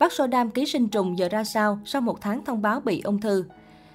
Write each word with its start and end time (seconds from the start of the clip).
Park 0.00 0.12
Sodam 0.12 0.50
ký 0.50 0.66
sinh 0.66 0.88
trùng 0.88 1.18
giờ 1.18 1.28
ra 1.28 1.44
sao 1.44 1.78
sau 1.84 2.00
một 2.00 2.20
tháng 2.20 2.44
thông 2.44 2.62
báo 2.62 2.80
bị 2.80 3.00
ung 3.00 3.20
thư? 3.20 3.44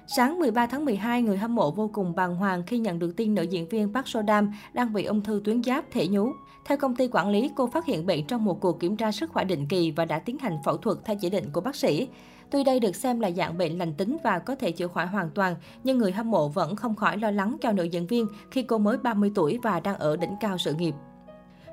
Sáng 0.06 0.38
13 0.38 0.66
tháng 0.66 0.84
12, 0.84 1.22
người 1.22 1.36
hâm 1.36 1.54
mộ 1.54 1.70
vô 1.70 1.90
cùng 1.92 2.14
bàng 2.14 2.36
hoàng 2.36 2.62
khi 2.66 2.78
nhận 2.78 2.98
được 2.98 3.16
tin 3.16 3.34
nữ 3.34 3.42
diễn 3.42 3.68
viên 3.68 3.94
Park 3.94 4.08
Sodam 4.08 4.52
đang 4.72 4.92
bị 4.92 5.04
ung 5.04 5.20
thư 5.20 5.40
tuyến 5.44 5.62
giáp 5.62 5.84
thể 5.90 6.08
nhú. 6.08 6.32
Theo 6.64 6.78
công 6.78 6.96
ty 6.96 7.08
quản 7.12 7.28
lý, 7.28 7.50
cô 7.56 7.66
phát 7.66 7.86
hiện 7.86 8.06
bệnh 8.06 8.26
trong 8.26 8.44
một 8.44 8.60
cuộc 8.60 8.80
kiểm 8.80 8.96
tra 8.96 9.12
sức 9.12 9.30
khỏe 9.30 9.44
định 9.44 9.66
kỳ 9.68 9.90
và 9.90 10.04
đã 10.04 10.18
tiến 10.18 10.38
hành 10.38 10.58
phẫu 10.64 10.76
thuật 10.76 10.98
theo 11.04 11.16
chỉ 11.20 11.30
định 11.30 11.44
của 11.52 11.60
bác 11.60 11.76
sĩ. 11.76 12.08
Tuy 12.50 12.64
đây 12.64 12.80
được 12.80 12.96
xem 12.96 13.20
là 13.20 13.30
dạng 13.30 13.58
bệnh 13.58 13.78
lành 13.78 13.94
tính 13.94 14.16
và 14.24 14.38
có 14.38 14.54
thể 14.54 14.72
chữa 14.72 14.88
khỏi 14.88 15.06
hoàn 15.06 15.30
toàn, 15.30 15.54
nhưng 15.84 15.98
người 15.98 16.12
hâm 16.12 16.30
mộ 16.30 16.48
vẫn 16.48 16.76
không 16.76 16.94
khỏi 16.94 17.18
lo 17.18 17.30
lắng 17.30 17.56
cho 17.60 17.72
nữ 17.72 17.84
diễn 17.84 18.06
viên 18.06 18.26
khi 18.50 18.62
cô 18.62 18.78
mới 18.78 18.98
30 18.98 19.32
tuổi 19.34 19.58
và 19.62 19.80
đang 19.80 19.98
ở 19.98 20.16
đỉnh 20.16 20.34
cao 20.40 20.58
sự 20.58 20.74
nghiệp. 20.74 20.94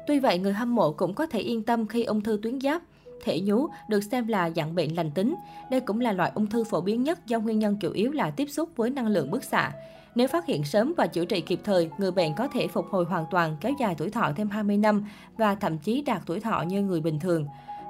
Tuy 0.08 0.20
vậy, 0.20 0.40
người 0.40 0.54
hâm 0.54 0.76
mộ 0.76 0.92
cũng 0.92 1.14
có 1.14 1.26
thể 1.26 1.40
yên 1.40 1.64
tâm 1.64 1.88
khi 1.88 2.04
ung 2.04 2.22
thư 2.22 2.40
tuyến 2.42 2.62
giáp 2.62 2.82
thể 3.24 3.42
nhú 3.42 3.68
được 3.88 4.02
xem 4.02 4.28
là 4.28 4.50
dạng 4.50 4.76
bệnh 4.76 4.96
lành 4.96 5.12
tính. 5.12 5.36
Đây 5.72 5.80
cũng 5.80 6.00
là 6.00 6.12
loại 6.12 6.32
ung 6.36 6.48
thư 6.48 6.64
phổ 6.64 6.82
biến 6.82 7.04
nhất 7.04 7.28
do 7.28 7.40
nguyên 7.40 7.60
nhân 7.60 7.78
chủ 7.80 7.92
yếu 7.92 8.12
là 8.12 8.32
tiếp 8.32 8.46
xúc 8.46 8.70
với 8.76 8.90
năng 8.90 9.08
lượng 9.08 9.32
bức 9.32 9.44
xạ. 9.44 9.72
Nếu 10.16 10.28
phát 10.28 10.46
hiện 10.46 10.64
sớm 10.64 10.94
và 10.98 11.08
chữa 11.08 11.26
trị 11.26 11.42
kịp 11.42 11.60
thời, 11.64 11.90
người 11.98 12.12
bệnh 12.12 12.34
có 12.36 12.48
thể 12.48 12.68
phục 12.68 12.86
hồi 12.90 13.06
hoàn 13.06 13.26
toàn, 13.32 13.58
kéo 13.62 13.74
dài 13.80 13.96
tuổi 13.98 14.10
thọ 14.10 14.32
thêm 14.36 14.50
20 14.50 14.78
năm 14.78 15.06
và 15.38 15.56
thậm 15.56 15.78
chí 15.78 16.02
đạt 16.02 16.22
tuổi 16.26 16.40
thọ 16.40 16.62
như 16.62 16.82
người 16.82 17.02
bình 17.02 17.20
thường. 17.20 17.46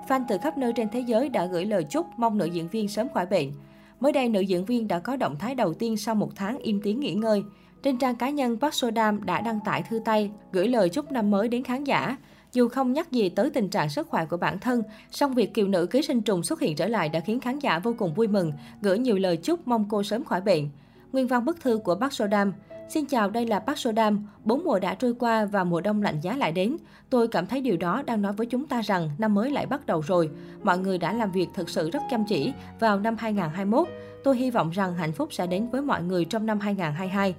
Fan 0.07 0.23
từ 0.27 0.37
khắp 0.37 0.57
nơi 0.57 0.73
trên 0.73 0.89
thế 0.89 0.99
giới 0.99 1.29
đã 1.29 1.45
gửi 1.45 1.65
lời 1.65 1.83
chúc 1.83 2.05
mong 2.17 2.37
nữ 2.37 2.45
diễn 2.45 2.67
viên 2.67 2.87
sớm 2.87 3.07
khỏi 3.13 3.25
bệnh. 3.25 3.51
Mới 3.99 4.11
đây, 4.11 4.29
nữ 4.29 4.39
diễn 4.39 4.65
viên 4.65 4.87
đã 4.87 4.99
có 4.99 5.15
động 5.15 5.35
thái 5.39 5.55
đầu 5.55 5.73
tiên 5.73 5.97
sau 5.97 6.15
một 6.15 6.29
tháng 6.35 6.57
im 6.57 6.81
tiếng 6.83 6.99
nghỉ 6.99 7.13
ngơi. 7.13 7.43
Trên 7.83 7.97
trang 7.97 8.15
cá 8.15 8.29
nhân, 8.29 8.59
Park 8.59 8.73
Sodam 8.73 9.25
đã 9.25 9.41
đăng 9.41 9.59
tải 9.65 9.83
thư 9.83 9.99
tay, 10.05 10.31
gửi 10.51 10.67
lời 10.67 10.89
chúc 10.89 11.11
năm 11.11 11.31
mới 11.31 11.47
đến 11.47 11.63
khán 11.63 11.83
giả. 11.83 12.17
Dù 12.53 12.67
không 12.67 12.93
nhắc 12.93 13.11
gì 13.11 13.29
tới 13.29 13.49
tình 13.49 13.69
trạng 13.69 13.89
sức 13.89 14.07
khỏe 14.07 14.25
của 14.25 14.37
bản 14.37 14.59
thân, 14.59 14.83
song 15.11 15.33
việc 15.33 15.53
kiều 15.53 15.67
nữ 15.67 15.85
ký 15.85 16.01
sinh 16.01 16.21
trùng 16.21 16.43
xuất 16.43 16.59
hiện 16.59 16.75
trở 16.75 16.87
lại 16.87 17.09
đã 17.09 17.19
khiến 17.19 17.39
khán 17.39 17.59
giả 17.59 17.79
vô 17.79 17.95
cùng 17.97 18.13
vui 18.13 18.27
mừng, 18.27 18.53
gửi 18.81 18.99
nhiều 18.99 19.17
lời 19.17 19.37
chúc 19.37 19.67
mong 19.67 19.85
cô 19.89 20.03
sớm 20.03 20.23
khỏi 20.23 20.41
bệnh. 20.41 20.69
Nguyên 21.11 21.27
văn 21.27 21.45
bức 21.45 21.61
thư 21.61 21.77
của 21.83 21.95
Park 21.95 22.13
Sodam 22.13 22.53
Xin 22.89 23.05
chào, 23.05 23.29
đây 23.29 23.47
là 23.47 23.59
Park 23.59 23.77
Sodam. 23.77 24.27
Bốn 24.43 24.63
mùa 24.63 24.79
đã 24.79 24.93
trôi 24.93 25.13
qua 25.13 25.45
và 25.45 25.63
mùa 25.63 25.81
đông 25.81 26.01
lạnh 26.01 26.19
giá 26.21 26.37
lại 26.37 26.51
đến. 26.51 26.77
Tôi 27.09 27.27
cảm 27.27 27.45
thấy 27.45 27.61
điều 27.61 27.77
đó 27.77 28.03
đang 28.05 28.21
nói 28.21 28.33
với 28.33 28.47
chúng 28.47 28.67
ta 28.67 28.81
rằng 28.81 29.09
năm 29.17 29.33
mới 29.33 29.51
lại 29.51 29.65
bắt 29.65 29.85
đầu 29.85 30.01
rồi. 30.01 30.29
Mọi 30.63 30.77
người 30.77 30.97
đã 30.97 31.13
làm 31.13 31.31
việc 31.31 31.49
thực 31.53 31.69
sự 31.69 31.89
rất 31.89 31.99
chăm 32.11 32.25
chỉ 32.25 32.53
vào 32.79 32.99
năm 32.99 33.15
2021. 33.19 33.87
Tôi 34.23 34.37
hy 34.37 34.51
vọng 34.51 34.69
rằng 34.69 34.95
hạnh 34.95 35.11
phúc 35.11 35.33
sẽ 35.33 35.47
đến 35.47 35.69
với 35.69 35.81
mọi 35.81 36.03
người 36.03 36.25
trong 36.25 36.45
năm 36.45 36.59
2022. 36.59 37.35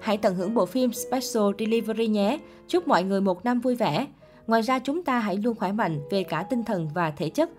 Hãy 0.00 0.16
tận 0.16 0.34
hưởng 0.34 0.54
bộ 0.54 0.66
phim 0.66 0.92
Special 0.92 1.44
Delivery 1.58 2.06
nhé. 2.06 2.38
Chúc 2.68 2.88
mọi 2.88 3.02
người 3.02 3.20
một 3.20 3.44
năm 3.44 3.60
vui 3.60 3.74
vẻ. 3.74 4.06
Ngoài 4.46 4.62
ra 4.62 4.78
chúng 4.78 5.04
ta 5.04 5.18
hãy 5.18 5.36
luôn 5.36 5.56
khỏe 5.56 5.72
mạnh 5.72 6.00
về 6.10 6.24
cả 6.24 6.42
tinh 6.42 6.64
thần 6.64 6.88
và 6.94 7.10
thể 7.10 7.28
chất. 7.28 7.50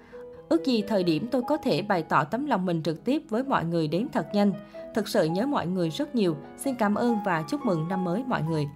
Ước 0.49 0.65
gì 0.65 0.83
thời 0.87 1.03
điểm 1.03 1.27
tôi 1.31 1.41
có 1.47 1.57
thể 1.57 1.81
bày 1.81 2.03
tỏ 2.03 2.23
tấm 2.23 2.45
lòng 2.45 2.65
mình 2.65 2.83
trực 2.83 3.05
tiếp 3.05 3.21
với 3.29 3.43
mọi 3.43 3.65
người 3.65 3.87
đến 3.87 4.07
thật 4.13 4.27
nhanh. 4.33 4.51
Thực 4.95 5.07
sự 5.07 5.25
nhớ 5.25 5.45
mọi 5.45 5.67
người 5.67 5.89
rất 5.89 6.15
nhiều. 6.15 6.35
Xin 6.57 6.75
cảm 6.75 6.95
ơn 6.95 7.17
và 7.25 7.43
chúc 7.49 7.65
mừng 7.65 7.87
năm 7.87 8.03
mới 8.03 8.23
mọi 8.27 8.41
người. 8.41 8.67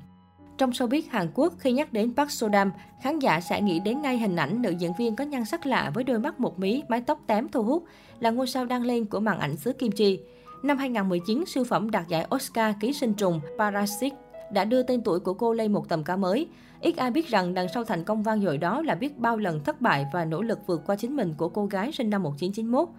Trong 0.57 0.69
showbiz 0.69 1.01
Hàn 1.09 1.27
Quốc, 1.33 1.53
khi 1.59 1.71
nhắc 1.71 1.93
đến 1.93 2.15
Park 2.15 2.31
Sodam, 2.31 2.71
khán 3.01 3.19
giả 3.19 3.39
sẽ 3.39 3.61
nghĩ 3.61 3.79
đến 3.79 4.01
ngay 4.01 4.17
hình 4.17 4.35
ảnh 4.35 4.61
nữ 4.61 4.69
diễn 4.69 4.91
viên 4.97 5.15
có 5.15 5.23
nhan 5.23 5.45
sắc 5.45 5.65
lạ 5.65 5.91
với 5.93 6.03
đôi 6.03 6.19
mắt 6.19 6.39
một 6.39 6.59
mí, 6.59 6.83
mái 6.87 7.01
tóc 7.01 7.19
tém 7.27 7.47
thu 7.49 7.63
hút, 7.63 7.83
là 8.19 8.29
ngôi 8.29 8.47
sao 8.47 8.65
đăng 8.65 8.83
lên 8.83 9.05
của 9.05 9.19
màn 9.19 9.39
ảnh 9.39 9.57
xứ 9.57 9.73
Kim 9.73 9.91
Chi. 9.91 10.19
Năm 10.63 10.77
2019, 10.77 11.43
siêu 11.47 11.63
phẩm 11.63 11.91
đạt 11.91 12.07
giải 12.07 12.25
Oscar 12.35 12.75
ký 12.79 12.93
sinh 12.93 13.13
trùng 13.13 13.41
Parasite 13.57 14.15
đã 14.53 14.65
đưa 14.65 14.83
tên 14.83 15.01
tuổi 15.01 15.19
của 15.19 15.33
cô 15.33 15.53
lên 15.53 15.73
một 15.73 15.89
tầm 15.89 16.03
cao 16.03 16.17
mới. 16.17 16.47
Ít 16.81 16.97
ai 16.97 17.11
biết 17.11 17.27
rằng 17.27 17.53
đằng 17.53 17.67
sau 17.73 17.83
thành 17.83 18.03
công 18.03 18.23
vang 18.23 18.41
dội 18.41 18.57
đó 18.57 18.81
là 18.81 18.95
biết 18.95 19.17
bao 19.17 19.37
lần 19.37 19.63
thất 19.63 19.81
bại 19.81 20.05
và 20.13 20.25
nỗ 20.25 20.41
lực 20.41 20.59
vượt 20.67 20.81
qua 20.85 20.95
chính 20.95 21.15
mình 21.15 21.33
của 21.37 21.49
cô 21.49 21.65
gái 21.65 21.91
sinh 21.91 22.09
năm 22.09 22.23
1991. 22.23 22.89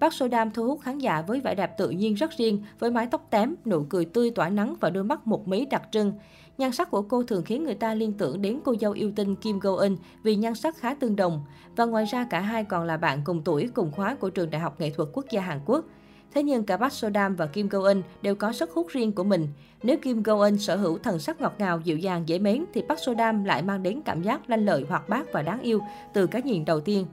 Park 0.00 0.14
So 0.14 0.28
Dam 0.28 0.50
thu 0.50 0.66
hút 0.66 0.80
khán 0.82 0.98
giả 0.98 1.22
với 1.22 1.40
vẻ 1.40 1.54
đẹp 1.54 1.78
tự 1.78 1.90
nhiên 1.90 2.14
rất 2.14 2.30
riêng, 2.36 2.62
với 2.78 2.90
mái 2.90 3.06
tóc 3.06 3.26
tém, 3.30 3.54
nụ 3.66 3.82
cười 3.88 4.04
tươi 4.04 4.30
tỏa 4.30 4.48
nắng 4.48 4.74
và 4.80 4.90
đôi 4.90 5.04
mắt 5.04 5.26
một 5.26 5.48
mí 5.48 5.66
đặc 5.66 5.82
trưng. 5.90 6.12
Nhan 6.58 6.72
sắc 6.72 6.90
của 6.90 7.02
cô 7.02 7.22
thường 7.22 7.44
khiến 7.44 7.64
người 7.64 7.74
ta 7.74 7.94
liên 7.94 8.12
tưởng 8.12 8.42
đến 8.42 8.60
cô 8.64 8.74
dâu 8.80 8.92
yêu 8.92 9.12
tinh 9.16 9.36
Kim 9.36 9.58
Go 9.58 9.80
Eun 9.80 9.96
vì 10.22 10.36
nhan 10.36 10.54
sắc 10.54 10.76
khá 10.76 10.94
tương 10.94 11.16
đồng. 11.16 11.44
Và 11.76 11.84
ngoài 11.84 12.04
ra 12.04 12.26
cả 12.30 12.40
hai 12.40 12.64
còn 12.64 12.86
là 12.86 12.96
bạn 12.96 13.22
cùng 13.24 13.42
tuổi 13.44 13.70
cùng 13.74 13.90
khóa 13.92 14.14
của 14.14 14.30
trường 14.30 14.50
Đại 14.50 14.60
học 14.60 14.80
Nghệ 14.80 14.90
thuật 14.90 15.08
Quốc 15.12 15.26
gia 15.30 15.40
Hàn 15.40 15.60
Quốc. 15.66 15.84
Thế 16.34 16.42
nhưng 16.42 16.64
cả 16.64 16.76
Park 16.76 16.92
Sodam 16.92 17.36
và 17.36 17.46
Kim 17.46 17.68
Go 17.68 17.86
Eun 17.88 18.02
đều 18.22 18.34
có 18.34 18.52
sức 18.52 18.70
hút 18.70 18.86
riêng 18.88 19.12
của 19.12 19.24
mình. 19.24 19.48
Nếu 19.82 19.96
Kim 19.96 20.22
Go 20.22 20.44
Eun 20.44 20.58
sở 20.58 20.76
hữu 20.76 20.98
thần 20.98 21.18
sắc 21.18 21.40
ngọt 21.40 21.54
ngào, 21.58 21.80
dịu 21.84 21.98
dàng, 21.98 22.28
dễ 22.28 22.38
mến, 22.38 22.64
thì 22.74 22.82
Park 22.88 23.00
Sodam 23.00 23.44
lại 23.44 23.62
mang 23.62 23.82
đến 23.82 24.00
cảm 24.04 24.22
giác 24.22 24.50
lanh 24.50 24.64
lợi, 24.64 24.84
hoạt 24.88 25.08
bát 25.08 25.32
và 25.32 25.42
đáng 25.42 25.60
yêu 25.60 25.80
từ 26.12 26.26
cái 26.26 26.42
nhìn 26.42 26.64
đầu 26.64 26.80
tiên. 26.80 27.06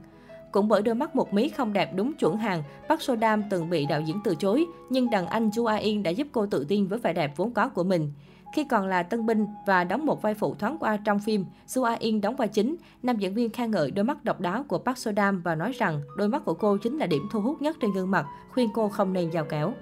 Cũng 0.52 0.68
bởi 0.68 0.82
đôi 0.82 0.94
mắt 0.94 1.16
một 1.16 1.32
mí 1.32 1.48
không 1.48 1.72
đẹp 1.72 1.90
đúng 1.94 2.12
chuẩn 2.14 2.36
hàng, 2.36 2.62
Park 2.88 3.02
Sodam 3.02 3.42
từng 3.50 3.70
bị 3.70 3.86
đạo 3.86 4.00
diễn 4.00 4.20
từ 4.24 4.34
chối, 4.34 4.66
nhưng 4.90 5.10
đàn 5.10 5.26
anh 5.26 5.50
Ju 5.50 5.66
A 5.66 5.74
In 5.74 6.02
đã 6.02 6.10
giúp 6.10 6.26
cô 6.32 6.46
tự 6.46 6.64
tin 6.68 6.86
với 6.86 6.98
vẻ 6.98 7.12
đẹp 7.12 7.32
vốn 7.36 7.52
có 7.52 7.68
của 7.68 7.84
mình. 7.84 8.12
Khi 8.52 8.64
còn 8.64 8.86
là 8.86 9.02
tân 9.02 9.26
binh 9.26 9.46
và 9.66 9.84
đóng 9.84 10.06
một 10.06 10.22
vai 10.22 10.34
phụ 10.34 10.54
thoáng 10.54 10.76
qua 10.80 10.96
trong 10.96 11.18
phim, 11.18 11.44
Su 11.66 11.82
A 11.82 11.92
In 11.92 12.20
đóng 12.20 12.36
vai 12.36 12.48
chính, 12.48 12.76
nam 13.02 13.16
diễn 13.16 13.34
viên 13.34 13.50
khen 13.50 13.70
ngợi 13.70 13.90
đôi 13.90 14.04
mắt 14.04 14.24
độc 14.24 14.40
đáo 14.40 14.64
của 14.68 14.78
Park 14.78 14.98
So 14.98 15.12
Dam 15.16 15.42
và 15.42 15.54
nói 15.54 15.72
rằng 15.72 16.00
đôi 16.16 16.28
mắt 16.28 16.44
của 16.44 16.54
cô 16.54 16.76
chính 16.76 16.98
là 16.98 17.06
điểm 17.06 17.22
thu 17.32 17.40
hút 17.40 17.62
nhất 17.62 17.76
trên 17.80 17.92
gương 17.92 18.10
mặt, 18.10 18.26
khuyên 18.52 18.68
cô 18.74 18.88
không 18.88 19.12
nên 19.12 19.30
giàu 19.30 19.44
kéo. 19.44 19.72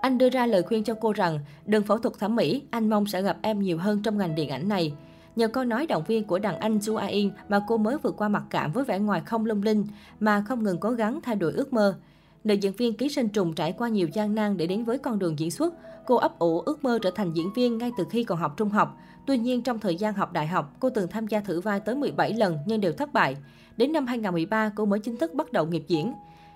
Anh 0.00 0.18
đưa 0.18 0.28
ra 0.28 0.46
lời 0.46 0.62
khuyên 0.62 0.84
cho 0.84 0.94
cô 1.00 1.12
rằng, 1.12 1.38
đừng 1.66 1.82
phẫu 1.82 1.98
thuật 1.98 2.18
thẩm 2.18 2.36
mỹ, 2.36 2.62
anh 2.70 2.90
mong 2.90 3.06
sẽ 3.06 3.22
gặp 3.22 3.36
em 3.42 3.60
nhiều 3.60 3.78
hơn 3.78 4.02
trong 4.02 4.18
ngành 4.18 4.34
điện 4.34 4.48
ảnh 4.48 4.68
này. 4.68 4.94
Nhờ 5.36 5.48
câu 5.48 5.64
nói 5.64 5.86
động 5.86 6.04
viên 6.06 6.24
của 6.24 6.38
đàn 6.38 6.58
anh 6.58 6.82
Su 6.82 6.96
A 6.96 7.06
In 7.06 7.30
mà 7.48 7.60
cô 7.68 7.76
mới 7.76 7.98
vượt 7.98 8.16
qua 8.16 8.28
mặc 8.28 8.42
cảm 8.50 8.72
với 8.72 8.84
vẻ 8.84 8.98
ngoài 8.98 9.22
không 9.26 9.46
lung 9.46 9.62
linh, 9.62 9.86
mà 10.20 10.44
không 10.48 10.64
ngừng 10.64 10.78
cố 10.78 10.90
gắng 10.90 11.20
thay 11.22 11.36
đổi 11.36 11.52
ước 11.52 11.72
mơ. 11.72 11.94
Nữ 12.46 12.54
diễn 12.54 12.72
viên 12.72 12.94
ký 12.94 13.08
sinh 13.08 13.28
trùng 13.28 13.54
trải 13.54 13.72
qua 13.72 13.88
nhiều 13.88 14.08
gian 14.12 14.34
nan 14.34 14.56
để 14.56 14.66
đến 14.66 14.84
với 14.84 14.98
con 14.98 15.18
đường 15.18 15.38
diễn 15.38 15.50
xuất. 15.50 15.74
Cô 16.06 16.16
ấp 16.16 16.38
ủ 16.38 16.60
ước 16.60 16.84
mơ 16.84 16.98
trở 17.02 17.10
thành 17.10 17.32
diễn 17.32 17.52
viên 17.52 17.78
ngay 17.78 17.90
từ 17.98 18.04
khi 18.10 18.24
còn 18.24 18.38
học 18.38 18.54
trung 18.56 18.68
học. 18.68 18.98
Tuy 19.26 19.38
nhiên, 19.38 19.62
trong 19.62 19.78
thời 19.78 19.96
gian 19.96 20.14
học 20.14 20.32
đại 20.32 20.46
học, 20.46 20.76
cô 20.80 20.90
từng 20.90 21.08
tham 21.08 21.26
gia 21.26 21.40
thử 21.40 21.60
vai 21.60 21.80
tới 21.80 21.94
17 21.94 22.32
lần 22.32 22.58
nhưng 22.66 22.80
đều 22.80 22.92
thất 22.92 23.12
bại. 23.12 23.36
Đến 23.76 23.92
năm 23.92 24.06
2013, 24.06 24.70
cô 24.76 24.84
mới 24.84 24.98
chính 24.98 25.16
thức 25.16 25.34
bắt 25.34 25.52
đầu 25.52 25.66
nghiệp 25.66 25.84
diễn. 25.88 26.12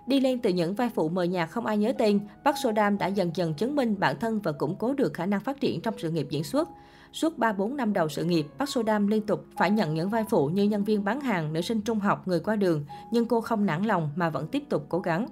Đi 0.06 0.20
lên 0.20 0.40
từ 0.40 0.50
những 0.50 0.74
vai 0.74 0.90
phụ 0.94 1.08
mờ 1.08 1.22
nhạt 1.22 1.50
không 1.50 1.66
ai 1.66 1.78
nhớ 1.78 1.92
tên, 1.98 2.20
Park 2.44 2.56
Sodam 2.62 2.98
đã 2.98 3.06
dần 3.06 3.30
dần 3.34 3.54
chứng 3.54 3.76
minh 3.76 3.96
bản 3.98 4.16
thân 4.20 4.40
và 4.40 4.52
củng 4.52 4.76
cố 4.76 4.94
được 4.94 5.14
khả 5.14 5.26
năng 5.26 5.40
phát 5.40 5.60
triển 5.60 5.80
trong 5.80 5.94
sự 5.98 6.10
nghiệp 6.10 6.26
diễn 6.30 6.44
xuất. 6.44 6.68
Suốt 7.12 7.38
3-4 7.38 7.76
năm 7.76 7.92
đầu 7.92 8.08
sự 8.08 8.24
nghiệp, 8.24 8.46
Park 8.58 8.70
Sodam 8.70 9.06
liên 9.06 9.26
tục 9.26 9.44
phải 9.56 9.70
nhận 9.70 9.94
những 9.94 10.08
vai 10.08 10.24
phụ 10.30 10.46
như 10.46 10.62
nhân 10.62 10.84
viên 10.84 11.04
bán 11.04 11.20
hàng, 11.20 11.52
nữ 11.52 11.60
sinh 11.60 11.80
trung 11.80 11.98
học, 11.98 12.28
người 12.28 12.40
qua 12.40 12.56
đường, 12.56 12.84
nhưng 13.12 13.26
cô 13.26 13.40
không 13.40 13.66
nản 13.66 13.82
lòng 13.82 14.10
mà 14.16 14.30
vẫn 14.30 14.48
tiếp 14.48 14.62
tục 14.68 14.86
cố 14.88 14.98
gắng. 14.98 15.26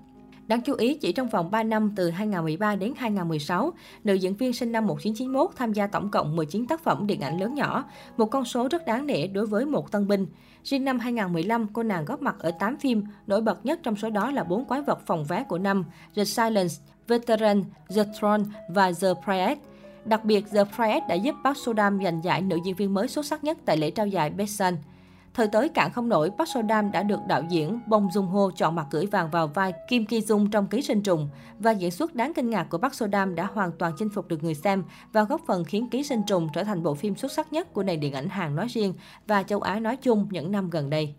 Đáng 0.49 0.61
chú 0.61 0.75
ý, 0.75 0.95
chỉ 0.95 1.13
trong 1.13 1.29
vòng 1.29 1.51
3 1.51 1.63
năm 1.63 1.93
từ 1.97 2.11
2013 2.11 2.77
đến 2.77 2.93
2016, 2.97 3.73
nữ 4.05 4.15
diễn 4.15 4.35
viên 4.35 4.53
sinh 4.53 4.73
năm 4.73 4.87
1991 4.87 5.51
tham 5.57 5.73
gia 5.73 5.87
tổng 5.87 6.11
cộng 6.11 6.37
19 6.37 6.67
tác 6.67 6.85
phẩm 6.85 7.07
điện 7.07 7.21
ảnh 7.21 7.41
lớn 7.41 7.55
nhỏ, 7.55 7.85
một 8.17 8.27
con 8.27 8.45
số 8.45 8.69
rất 8.69 8.87
đáng 8.87 9.07
nể 9.07 9.27
đối 9.27 9.47
với 9.47 9.67
một 9.67 9.93
tân 9.93 10.09
binh. 10.09 10.27
Riêng 10.65 10.85
năm 10.85 10.99
2015, 10.99 11.67
cô 11.73 11.83
nàng 11.83 12.05
góp 12.05 12.23
mặt 12.23 12.37
ở 12.39 12.51
8 12.51 12.77
phim, 12.77 13.05
nổi 13.27 13.41
bật 13.41 13.67
nhất 13.67 13.81
trong 13.83 13.97
số 13.97 14.11
đó 14.11 14.31
là 14.31 14.45
bốn 14.45 14.65
quái 14.65 14.83
vật 14.83 14.99
phòng 15.07 15.25
vé 15.25 15.45
của 15.45 15.59
năm, 15.59 15.85
The 16.17 16.25
Silence, 16.25 16.75
Veteran, 17.09 17.63
The 17.95 18.03
Throne 18.21 18.45
và 18.69 18.93
The 19.01 19.09
Priest. 19.25 19.59
Đặc 20.05 20.25
biệt, 20.25 20.45
The 20.53 20.65
Priest 20.65 21.09
đã 21.09 21.15
giúp 21.15 21.35
Park 21.45 21.57
Sodam 21.57 22.03
giành 22.05 22.21
giải 22.25 22.43
nữ 22.43 22.59
diễn 22.65 22.75
viên 22.75 22.95
mới 22.95 23.09
xuất 23.09 23.27
sắc 23.27 23.45
nhất 23.45 23.59
tại 23.65 23.77
lễ 23.77 23.91
trao 23.91 24.07
giải 24.07 24.31
Besson 24.31 24.75
Thời 25.39 25.49
tới 25.49 25.69
cạn 25.69 25.93
không 25.93 26.09
nổi, 26.09 26.31
Park 26.39 26.49
Sodam 26.49 26.93
đã 26.93 27.03
được 27.03 27.21
đạo 27.29 27.43
diễn 27.49 27.81
Bong 27.87 28.09
Joon 28.09 28.27
Ho 28.27 28.51
chọn 28.57 28.75
mặt 28.75 28.87
gửi 28.91 29.07
vàng 29.07 29.31
vào 29.31 29.47
vai 29.47 29.73
Kim 29.89 30.07
Ki 30.07 30.21
Dung 30.21 30.51
trong 30.51 30.67
Ký 30.67 30.83
sinh 30.83 31.03
trùng. 31.03 31.29
Và 31.59 31.71
diễn 31.71 31.91
xuất 31.91 32.15
đáng 32.15 32.33
kinh 32.37 32.51
ngạc 32.51 32.65
của 32.65 32.79
Park 32.79 32.95
Sodam 32.95 33.35
đã 33.35 33.47
hoàn 33.55 33.73
toàn 33.73 33.93
chinh 33.99 34.09
phục 34.09 34.29
được 34.29 34.43
người 34.45 34.55
xem 34.55 34.85
và 35.13 35.25
góp 35.25 35.41
phần 35.47 35.65
khiến 35.65 35.91
Ký 35.91 36.03
sinh 36.03 36.23
trùng 36.27 36.49
trở 36.55 36.65
thành 36.65 36.83
bộ 36.83 36.95
phim 36.95 37.17
xuất 37.17 37.33
sắc 37.33 37.53
nhất 37.53 37.73
của 37.73 37.83
nền 37.83 38.01
điện 38.01 38.13
ảnh 38.13 38.29
Hàn 38.29 38.57
nói 38.57 38.67
riêng 38.69 38.95
và 39.27 39.43
châu 39.43 39.61
Á 39.61 39.81
nói 39.81 39.97
chung 39.97 40.29
những 40.31 40.53
năm 40.53 40.71
gần 40.71 40.91
đây. 40.91 41.15